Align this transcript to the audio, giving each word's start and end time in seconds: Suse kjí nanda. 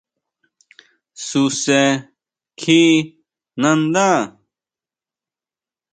Suse 1.27 1.79
kjí 2.59 2.79
nanda. 3.61 4.07